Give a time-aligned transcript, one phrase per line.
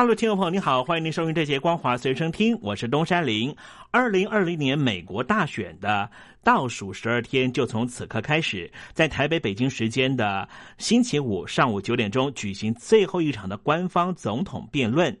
[0.00, 3.54] 大陆听众朋友，你好，欢迎您收听这节光华随身听，我是东山林。
[3.90, 6.10] 二零二零年美国大选的
[6.42, 10.48] 倒数十二天就从此刻开始，在台北、北京时间的
[10.78, 15.14] 星期五上午九点钟举行最后一场的官方总统辩论。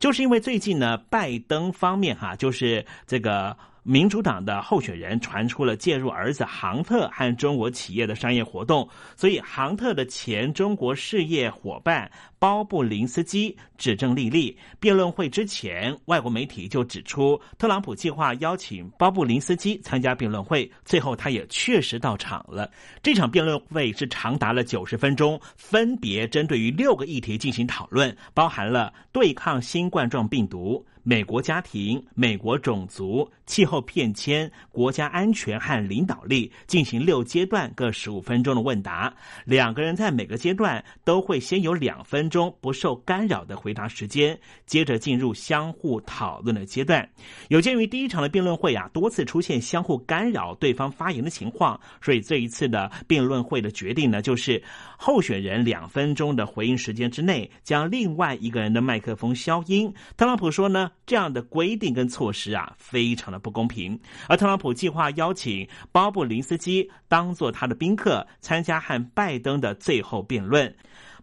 [0.00, 3.56] 就是因为最近呢，拜登方面哈，就是这个。
[3.84, 14.56] 民主党的候选人传出了介入儿子杭特和中国企业的商业活动，所以杭特的前中国事业伙伴包布林斯基指证莉莉。
[14.80, 22.70] 辩论会之前，外国媒体就指出，特朗普计划邀请包布林斯基参加辩论会，最后他也确实到场了。
[23.02, 30.84] 这场辩论会是长达了九十分钟，分别针对于六个议题进行讨论，包含了对抗新冠状病毒。
[31.04, 39.14] 美国家庭、美国种族、气候变迁、国家安全和领导力进行六阶段各十五分钟的问答。
[39.46, 47.08] 两个人在每个阶段都会先有两分钟不受干扰的回答时间，接着进入相互讨论的阶段。
[47.48, 54.62] 有鉴于第一场的辩论会啊多次出现相互干扰对方发言的情况，所以这一次的辩论会的决定呢，就是
[54.96, 59.92] 候选人两分钟的回应时间之内将另外一个人的麦克风消音。
[60.16, 60.90] 特朗普说呢。
[61.06, 63.98] 这样的规定跟措施啊，非常的不公平。
[64.28, 70.76] 而特朗普计划邀请鲍布林斯基当做他的宾客，参加和拜登的最后辩论。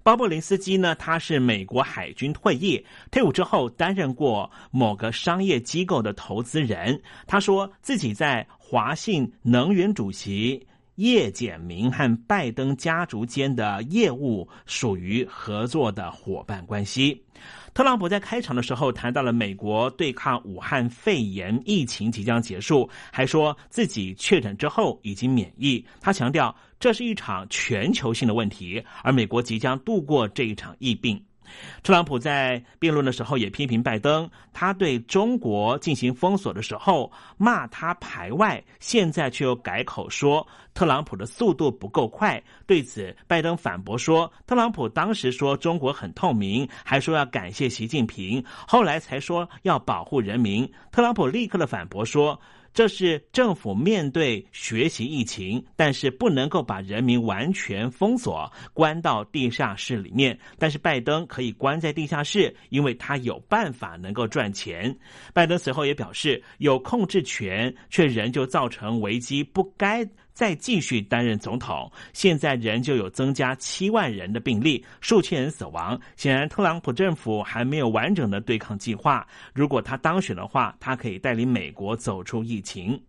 [0.06, 7.02] 鲍布林斯基呢，他是美国海军退役，退伍之后担任过某个商业机构的投资人。
[7.26, 17.22] 他说自己在华信能源主席叶简明和拜登家族间的业务属于合作的伙伴关系。
[17.74, 25.86] 特朗普在开场的时候谈到了美国对抗武汉肺炎疫情即将结束，还说自己确诊之后已经免疫。
[26.00, 31.22] 他强调这是一场全球性的问题，而美国即将度过这一场疫病。
[31.84, 42.42] 特朗普在辩论的时候也批评拜登，他对中国进行封锁的时候骂他排外，现在却又改口说特朗普的速度不够快。
[42.66, 50.70] 对此，拜登反驳说，特朗普当时说中国很透明，还说要感谢习近平，后来才说要保护人民。
[50.92, 52.40] 特朗普立刻的反驳说。
[52.76, 60.38] 这是政府面对学习疫情，但是不能够把人民完全封锁，关到地下室里面。
[60.60, 64.94] 但是拜登可以关在地下室，因为他有办法能够赚钱。
[65.34, 70.06] 拜登随后也表示，有控制权，却仍旧造成危机，不该。
[70.36, 76.00] 再继续担任总统，现在仍旧有增加七万人的病例，数千人死亡。
[76.18, 79.26] 显然，特朗普政府还没有完整的对抗计划。
[79.54, 83.02] 如果他当选的话，他可以带领美国走出疫情。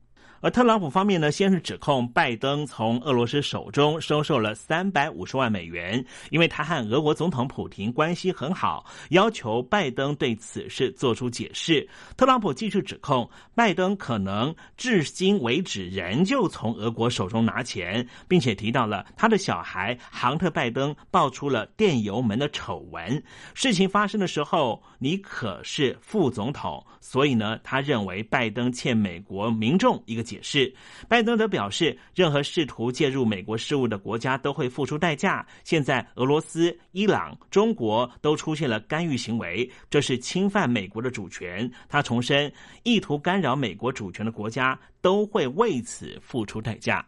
[0.43, 11.89] 而特朗普方面呢，先是指控拜登从俄罗斯手中收受了三百五十万美元，因为他和俄国总统普京关系很好，要求拜登对此事做出解释。
[12.19, 23.23] 特朗普继续指控拜登可能至今为止仍旧从俄国手中拿钱，并且提到了他的小孩杭特·拜登爆出了电邮门的丑闻。
[23.55, 30.26] 事情发生的时候，你可是副总统，所以呢，他认为拜登欠美国民众一个。
[30.27, 30.75] 解释，
[31.09, 35.47] 拜登则表示，任何试图介入美国事务的国家都会付出代价。
[35.63, 41.71] 现在，俄罗斯、伊朗、中国都出现了干预行为，这是侵犯美国的主权。
[41.89, 47.07] 他重申，意图干扰美国主权的国家都会为此付出代价。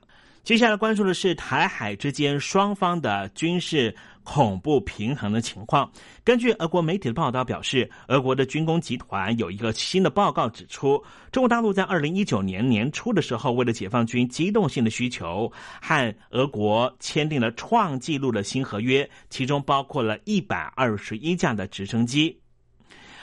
[0.49, 3.95] 接下来关注的是台海之间双方的军事。
[4.25, 5.91] 恐怖平衡的情况。
[6.23, 11.03] 根据俄国媒体的报道表示，俄国的军工集团有一个新的报告指出，
[11.33, 15.51] 中国大陆在二零一九年年初的时候，为了解放军机动性的需求，
[15.81, 22.39] 和俄国签订了创纪录的新合约，其中包括了一百二十一架的直升机。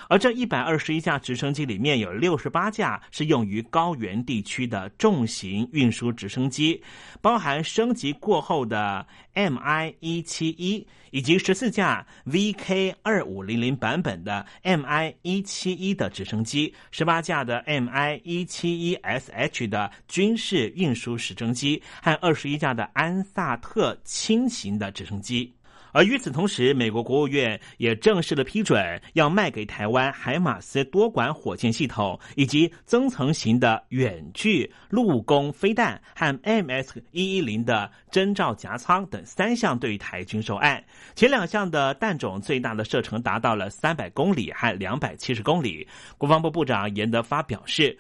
[0.08, 6.82] 而这一百二十一架直升机里面有六十八架是用于高原地区的重型运输直升机，
[7.22, 25.54] 包含升级过后的 Mi 一七一，以及十四架 VK 二五零零版本的 Mi 一七一的直升机，十八架的 Mi 一七一 SH 的军事运输直升机，和二十一架的安萨特轻型的直升机。
[25.96, 40.84] 而与此同时，美国国务院也正式的批准要卖给台湾海马斯多管火箭系统以及增层型的远距陆攻飞弹和 MS 一一零的侦照夹舱等三项对台军售案。
[41.16, 45.88] 前两项的弹种最大的射程达到了三百公里和两百七十公里。
[46.18, 47.98] 国防部部长严德发表示，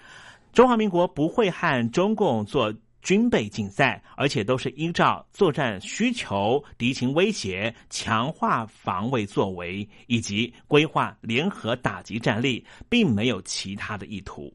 [0.51, 2.73] 中华民国不会和中共做。
[3.05, 14.51] 军备竞赛，而且都是依照作战需求、敌情威胁、强化防卫作为以及规划联合打击战力，并没有其他的意图。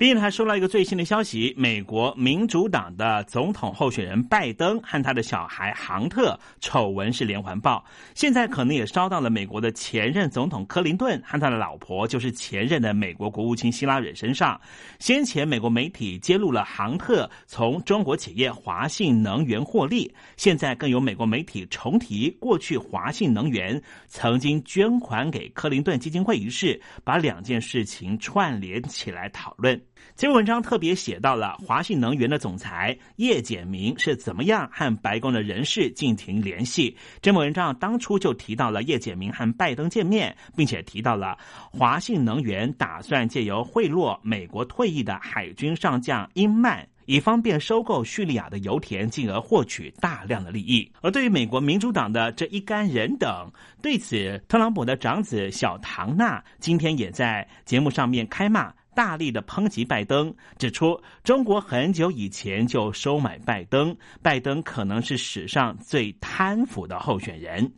[0.00, 14.58] 并还收到一个最新的消息：美国民主党的总统候选人拜登和他的小孩杭特丑闻是连环爆，现在可能也烧到了美国的前任总统克林顿和他的老婆，就是前任的美国国务卿希拉蕊身上。
[14.98, 29.78] 先前美国媒体揭露了杭特从中国企业华信能源获利，现在更有美国媒体重提过去华信能源曾经捐款给克林顿基金会一事，把两件事情串联起来讨论。
[30.16, 36.94] 这篇文章特别写到了华信能源的总裁叶简明是怎么样和白宫的人士进行联系。
[37.22, 41.38] 这篇文章当初就提到了叶简明和拜登见面，并且提到了
[41.70, 50.90] 华信能源打算借由贿赂美国退役的海军上将英曼，以方便收购叙利亚的油田，进而获取大量的利益。
[51.00, 53.50] 而对于美国民主党的这一干人等，
[53.80, 58.70] 对此特朗普的长子小唐纳今天也在节目上面开骂。
[58.94, 67.72] 大力的抨击拜登，指出中国很久以前就收买拜登，拜登可能是史上最贪腐的候选人。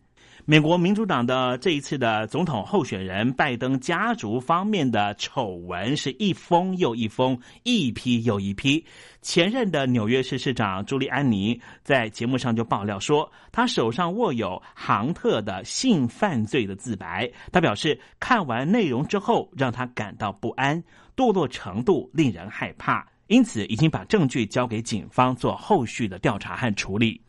[0.44, 8.84] 美国民主党的这一次的总统候选人拜登家族方面的丑闻是一封又一封，一批又一批。
[9.20, 17.30] 前任的纽约市市长朱利安尼在节目上就爆料说，他手上握有杭特的性犯罪的自白。
[17.52, 20.82] 他表示，看完内容之后，让他感到不安，
[21.14, 27.20] 堕落程度令人害怕，因此已经把证据交给警方做后续的调查和处理。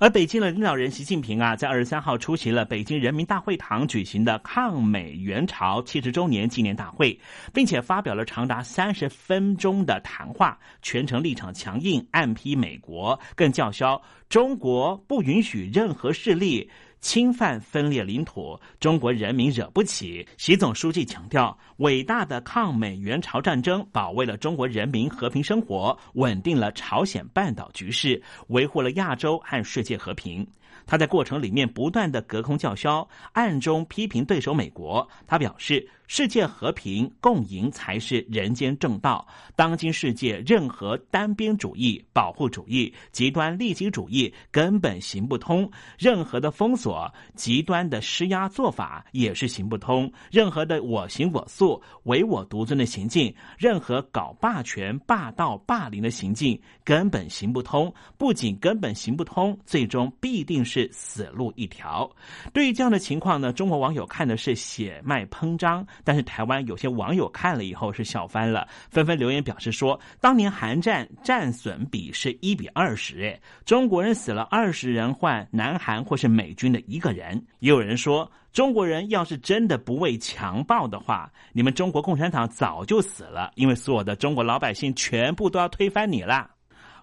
[0.00, 7.18] 而北京的领导人习近平啊，在二十三号出席了北京人民大会堂举行的抗美援朝七十周年纪念大会，
[7.52, 16.70] 并且发表了长达三十分钟的谈话，全程立场强硬，暗批美国，更叫嚣中国不允许任何势力。
[17.00, 20.26] 侵犯分裂领土，中国人民惹不起。
[20.36, 30.46] 习总书记强调，伟大的抗美援朝战争保卫了中国人民和平生活，稳定了朝鲜半岛局势，维护了亚洲和世界和平。
[30.86, 35.06] 他在过程里面不断的隔空叫嚣，暗中批评对手美国。
[35.26, 39.24] 他表示，世界和平共赢才是人间正道。
[39.54, 57.94] 当今世界任何单边主义、保护主义、极端利己主义根本行不通，任何的封锁、极端的施压做法也是行不通，任何的我行我素、唯我独尊的行径，任何搞霸权、霸道、霸凌的行径根本行不通。
[58.16, 60.88] 不仅根本行不通，最终必定是。
[60.90, 62.10] 死路一条。
[62.52, 77.42] 对于这样的情况呢，中国网友看的是血脉喷张，但是台湾有些网友看了以后是笑翻了，纷纷留言表示说，当年韩战战损比是一比二十，哎，中国人死了二十人换南韩或是美军的一个人。
[77.60, 86.50] 也有人说，中国人要是真的不畏强暴的话，你们中国共产党早就死了，因为所有的中国老百姓全部都要推翻你了。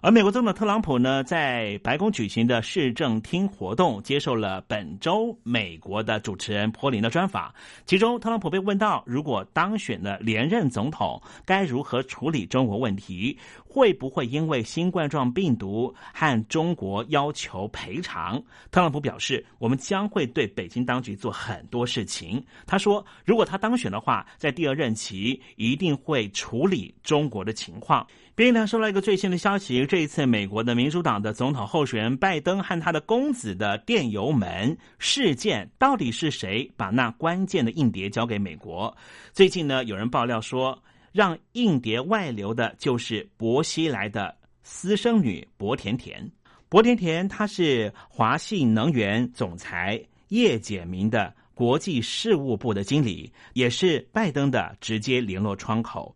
[0.02, 7.52] 而美国总统特朗普呢，在白宫举行的市政厅活动，接受了本周美国的主持人柏林的专访。
[7.86, 13.36] 其中，特朗普被问到，如果当选了连任总统，该如何处理中国问题？
[13.64, 18.42] 会不会因为新冠状病毒和中国要求赔偿？
[18.70, 22.42] 特朗普表示，我们将会对北京当局做很多事情。
[22.66, 28.06] 他说，如果他当选的话，在第二任期一定会处理中国的情况。
[28.34, 38.96] 边呢收到一个最新的消息，这一次美国的民主党的总统候选人拜登和他的公子的电邮门事件，到底是谁把那关键的硬碟交给美国？
[39.32, 40.82] 最近呢，有人爆料说。
[41.12, 46.30] 让硬碟外流的就是薄熙来的私生女薄甜甜。
[46.68, 56.14] 薄甜甜她是华信能源总裁叶简明的国际事务部的经理，也是拜登的直接联络窗口。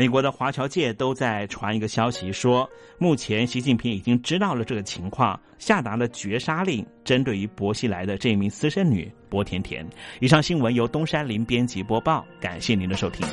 [0.00, 2.66] 美国的华侨界都在传一个消息，说
[2.96, 9.86] 目前习近平已经知道了这个情况，下达了绝杀令，针对于薄熙来的这名私生女薄甜甜。
[10.18, 13.26] 以上新闻由东山林编辑播报，感谢您的收听。